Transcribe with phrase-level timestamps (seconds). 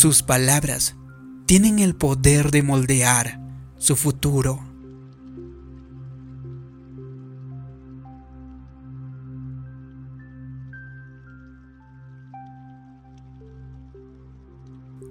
[0.00, 0.96] Sus palabras
[1.44, 3.38] tienen el poder de moldear
[3.76, 4.58] su futuro.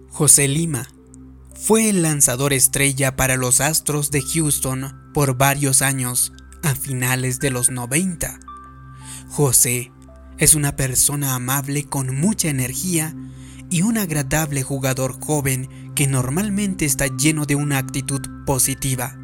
[0.10, 0.88] José Lima
[1.54, 6.34] fue el lanzador estrella para los Astros de Houston por varios años
[6.64, 8.40] a finales de los 90.
[9.28, 9.92] José
[10.40, 13.14] es una persona amable con mucha energía
[13.70, 19.18] y un agradable jugador joven que normalmente está lleno de una actitud positiva.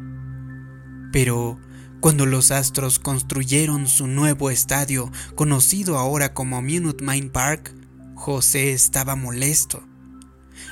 [1.12, 1.58] Pero
[2.00, 7.74] cuando los Astros construyeron su nuevo estadio, conocido ahora como Minute Main Park,
[8.14, 9.82] José estaba molesto.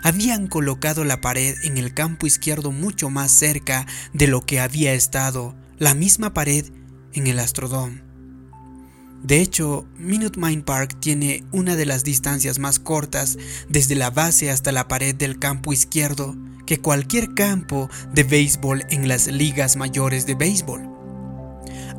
[0.03, 4.93] Habían colocado la pared en el campo izquierdo mucho más cerca de lo que había
[4.93, 6.67] estado la misma pared
[7.13, 8.04] en el Astrodome.
[9.25, 13.39] De hecho, Minute Main Park tiene una de las distancias más cortas
[13.71, 19.09] desde la base hasta la pared del campo izquierdo que cualquier campo de béisbol en
[19.09, 20.83] las ligas mayores de béisbol.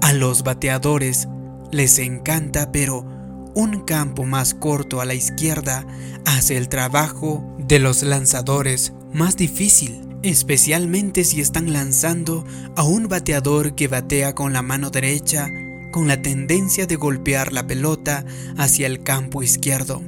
[0.03, 1.27] A los bateadores
[1.71, 2.99] les encanta, pero
[3.55, 5.83] un campo más corto a la izquierda
[6.25, 13.73] hace el trabajo de los lanzadores más difícil, especialmente si están lanzando a un bateador
[13.73, 15.49] que batea con la mano derecha
[15.95, 18.25] con la tendencia de golpear la pelota
[18.57, 20.03] hacia el campo izquierdo.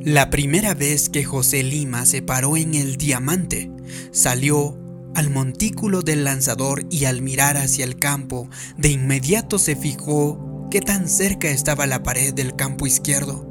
[0.00, 3.68] La primera vez que José Lima se paró en el diamante,
[4.12, 4.78] salió
[5.16, 8.48] al montículo del lanzador y al mirar hacia el campo,
[8.78, 13.44] de inmediato se fijó qué tan cerca estaba la pared del campo izquierdo.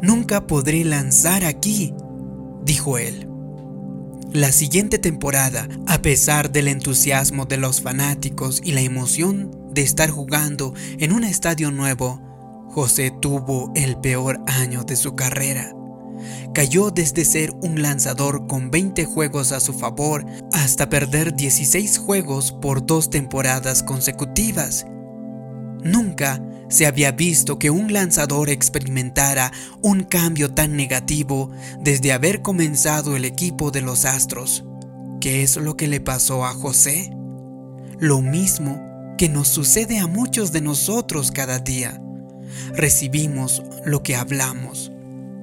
[0.00, 1.92] Nunca podré lanzar aquí,
[2.64, 3.28] dijo él.
[4.32, 10.10] La siguiente temporada, a pesar del entusiasmo de los fanáticos y la emoción de estar
[10.10, 12.20] jugando en un estadio nuevo,
[12.70, 15.74] José tuvo el peor año de su carrera.
[16.54, 22.52] Cayó desde ser un lanzador con 20 juegos a su favor hasta perder 16 juegos
[22.52, 24.86] por dos temporadas consecutivas.
[25.82, 31.50] Nunca se había visto que un lanzador experimentara un cambio tan negativo
[31.80, 34.64] desde haber comenzado el equipo de los Astros.
[35.20, 37.10] ¿Qué es lo que le pasó a José?
[37.98, 38.91] Lo mismo
[39.22, 42.02] que nos sucede a muchos de nosotros cada día.
[42.74, 44.90] Recibimos lo que hablamos.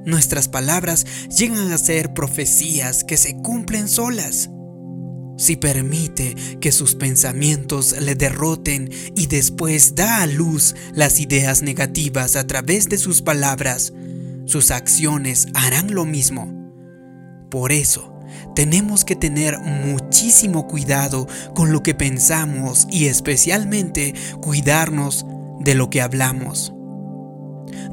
[0.05, 4.49] Nuestras palabras llegan a ser profecías que se cumplen solas
[5.37, 12.35] si permite que sus pensamientos le derroten y después da a luz las ideas negativas
[12.35, 13.93] a través de sus palabras,
[14.43, 16.53] sus acciones harán lo mismo.
[17.49, 18.18] Por eso,
[18.59, 25.25] tenemos que tener muchísimo cuidado con lo que pensamos y especialmente cuidarnos
[25.61, 26.73] de lo que hablamos.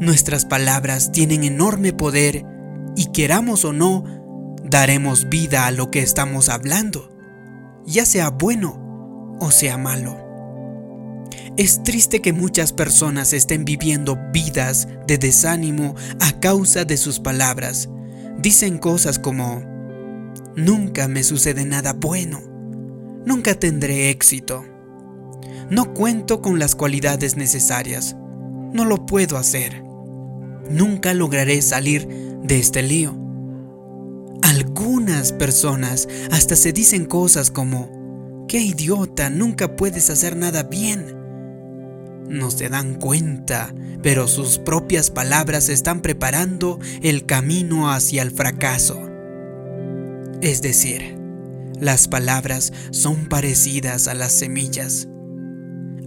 [0.00, 2.44] Nuestras palabras tienen enorme poder
[2.96, 4.02] y queramos o no,
[4.64, 7.14] daremos vida a lo que estamos hablando
[7.86, 10.18] ya sea bueno o sea malo.
[11.56, 17.88] Es triste que muchas personas estén viviendo vidas de desánimo a causa de sus palabras.
[18.38, 19.75] Dicen cosas como,
[20.56, 22.40] nunca me sucede nada bueno,
[23.24, 24.64] nunca tendré éxito,
[25.70, 28.16] no cuento con las cualidades necesarias,
[28.72, 29.82] no lo puedo hacer,
[30.70, 32.08] nunca lograré salir
[32.42, 33.16] de este lío.
[34.42, 41.16] Algunas personas hasta se dicen cosas como, qué idiota, nunca puedes hacer nada bien.
[42.28, 49.05] No se dan cuenta, pero sus propias palabras están preparando el camino hacia el fracaso.
[50.42, 51.18] Es decir,
[51.80, 55.08] las palabras son parecidas a las semillas.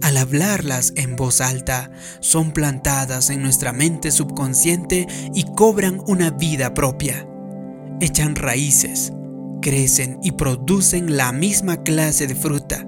[0.02, 6.72] Al hablarlas en voz alta, son plantadas en nuestra mente subconsciente y cobran una vida
[6.74, 7.26] propia
[8.00, 9.12] echan raíces,
[9.60, 12.86] crecen y producen la misma clase de fruta.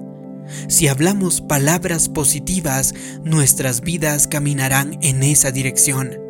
[0.67, 2.93] Si hablamos palabras positivas,
[3.23, 6.22] nuestras vidas caminarán en esa dirección.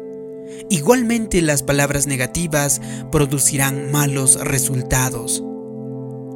[0.70, 5.44] Igualmente las palabras negativas producirán malos resultados.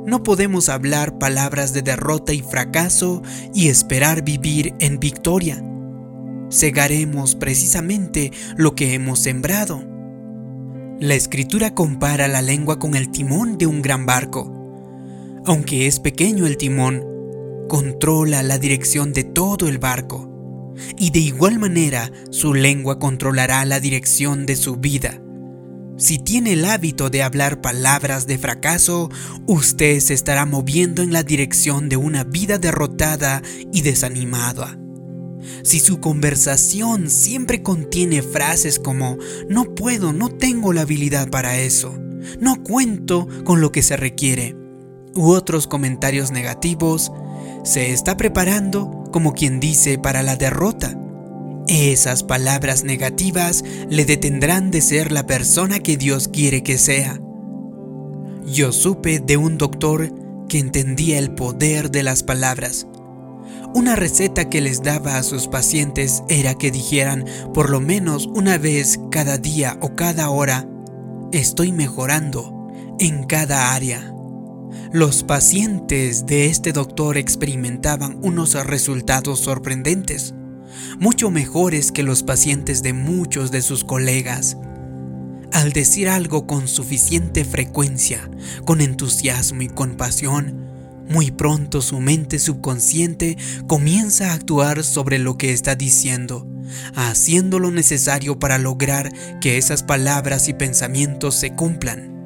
[0.05, 3.21] No podemos hablar palabras de derrota y fracaso
[3.53, 5.61] y esperar vivir en victoria.
[6.49, 9.83] Segaremos precisamente lo que hemos sembrado.
[10.99, 14.53] La escritura compara la lengua con el timón de un gran barco.
[15.45, 17.03] Aunque es pequeño el timón,
[17.67, 20.36] controla la dirección de todo el barco.
[20.97, 25.21] Y de igual manera, su lengua controlará la dirección de su vida.
[25.97, 29.09] Si tiene el hábito de hablar palabras de fracaso,
[29.47, 33.41] usted se estará moviendo en la dirección de una vida derrotada
[33.73, 34.77] y desanimada.
[35.63, 39.17] Si su conversación siempre contiene frases como
[39.49, 41.97] no puedo, no tengo la habilidad para eso,
[42.39, 44.55] no cuento con lo que se requiere,
[45.15, 47.11] u otros comentarios negativos,
[47.63, 50.95] se está preparando, como quien dice, para la derrota.
[51.67, 57.19] Esas palabras negativas le detendrán de ser la persona que Dios quiere que sea.
[58.45, 60.13] Yo supe de un doctor
[60.47, 62.85] que entendía el poder de las palabras.
[63.73, 67.25] Una receta que les daba a sus pacientes era que dijeran
[67.55, 70.69] por lo menos una vez cada día o cada hora,
[71.31, 72.69] estoy mejorando
[72.99, 74.13] en cada área.
[74.93, 80.33] Los pacientes de este doctor experimentaban unos resultados sorprendentes,
[80.99, 84.57] mucho mejores que los pacientes de muchos de sus colegas.
[85.51, 88.29] Al decir algo con suficiente frecuencia,
[88.65, 90.67] con entusiasmo y con pasión,
[91.09, 96.47] muy pronto su mente subconsciente comienza a actuar sobre lo que está diciendo,
[96.95, 102.16] haciendo lo necesario para lograr que esas palabras y pensamientos se cumplan.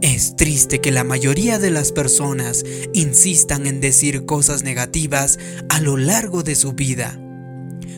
[0.00, 5.38] Es triste que la mayoría de las personas insistan en decir cosas negativas
[5.68, 7.18] a lo largo de su vida.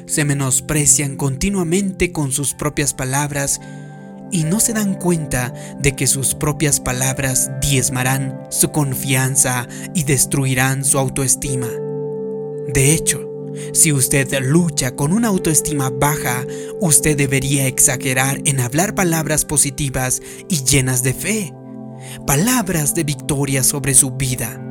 [0.06, 3.60] Se menosprecian continuamente con sus propias palabras
[4.30, 10.84] y no se dan cuenta de que sus propias palabras diezmarán su confianza y destruirán
[10.84, 11.68] su autoestima.
[12.68, 13.28] De hecho,
[13.72, 16.44] si usted lucha con una autoestima baja,
[16.80, 21.55] usted debería exagerar en hablar palabras positivas y llenas de fe
[22.26, 24.62] palabras de victoria sobre su vida.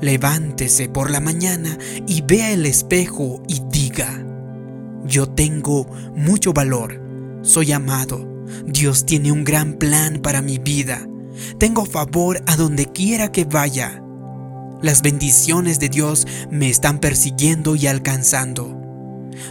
[0.00, 4.24] Levántese por la mañana y vea el espejo y diga,
[5.06, 5.86] yo tengo
[6.16, 7.00] mucho valor,
[7.42, 11.06] soy amado, Dios tiene un gran plan para mi vida,
[11.58, 14.02] tengo favor a donde quiera que vaya.
[14.82, 18.76] Las bendiciones de Dios me están persiguiendo y alcanzando.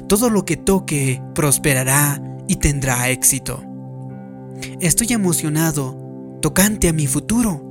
[0.08, 3.64] Todo lo que toque prosperará y tendrá éxito.
[4.82, 6.01] Estoy emocionado
[6.42, 7.70] tocante a mi futuro.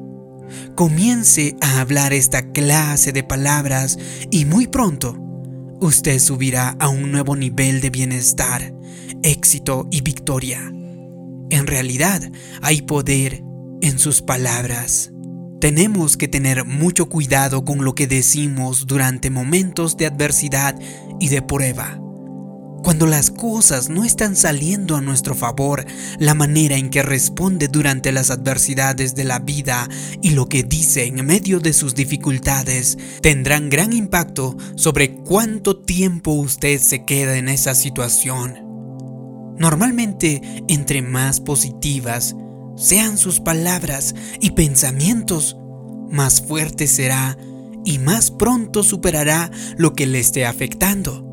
[0.74, 3.98] Comience a hablar esta clase de palabras
[4.30, 5.16] y muy pronto
[5.80, 8.74] usted subirá a un nuevo nivel de bienestar,
[9.22, 10.72] éxito y victoria.
[11.50, 12.30] En realidad
[12.62, 13.42] hay poder
[13.80, 15.12] en sus palabras.
[15.60, 20.78] Tenemos que tener mucho cuidado con lo que decimos durante momentos de adversidad
[21.18, 21.98] y de prueba.
[22.82, 25.84] Cuando las cosas no están saliendo a nuestro favor,
[26.18, 29.86] la manera en que responde durante las adversidades de la vida
[30.22, 36.32] y lo que dice en medio de sus dificultades tendrán gran impacto sobre cuánto tiempo
[36.32, 38.70] usted se queda en esa situación.
[39.58, 42.34] Normalmente, entre más positivas
[42.76, 45.54] sean sus palabras y pensamientos,
[46.10, 47.36] más fuerte será
[47.84, 51.29] y más pronto superará lo que le esté afectando.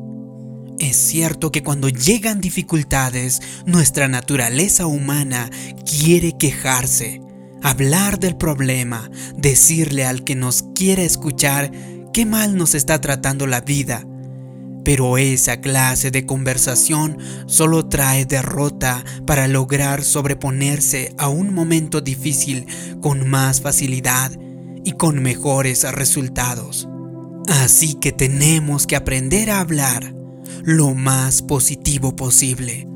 [0.80, 5.50] Es cierto que cuando llegan dificultades, nuestra naturaleza humana
[5.84, 7.20] quiere quejarse,
[7.62, 11.72] hablar del problema, decirle al que nos quiere escuchar
[12.12, 14.06] qué mal nos está tratando la vida.
[14.84, 22.66] Pero esa clase de conversación solo trae derrota para lograr sobreponerse a un momento difícil
[23.00, 24.30] con más facilidad
[24.84, 26.88] y con mejores resultados.
[27.48, 30.17] Así que tenemos que aprender a hablar
[30.64, 32.88] lo más positivo posible,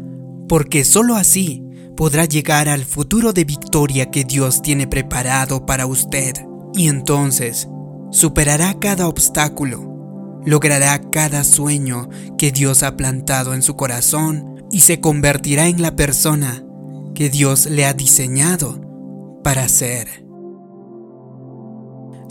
[0.48, 1.64] porque sólo así
[1.96, 6.34] podrá llegar al futuro de victoria que Dios tiene preparado para usted.
[6.74, 7.68] Y entonces
[8.10, 12.08] superará cada obstáculo, logrará cada sueño
[12.38, 16.64] que Dios ha plantado en su corazón y se convertirá en la persona
[17.14, 18.80] que Dios le ha diseñado
[19.44, 20.24] para ser.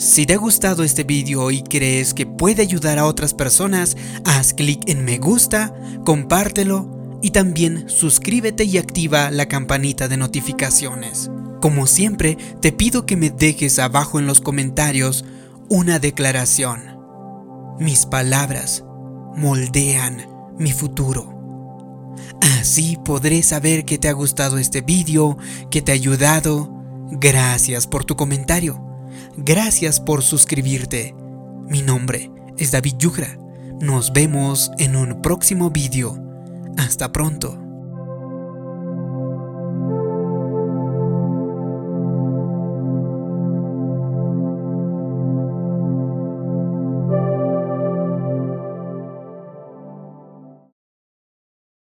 [0.02, 4.52] Si te ha gustado este vídeo y crees que puede ayudar a otras personas, haz
[4.56, 11.30] clic en me gusta, compártelo y también suscríbete y activa la campanita de notificaciones.
[11.62, 15.24] Como siempre, te pido que me dejes abajo en los comentarios
[15.70, 16.82] una declaración.
[17.80, 18.84] Mis palabras
[19.36, 20.26] moldean
[20.58, 22.16] mi futuro.
[22.60, 25.38] Así podré saber que te ha gustado este vídeo,
[25.70, 26.74] que te ha ayudado.
[27.12, 28.91] Gracias por tu comentario.
[29.38, 31.16] Gracias por suscribirte.
[31.70, 33.38] Mi nombre es David Yugra.
[33.80, 36.18] Nos vemos en un próximo vídeo.
[36.78, 37.61] Hasta pronto.